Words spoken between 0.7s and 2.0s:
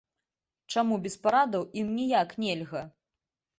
Чаму без парадаў ім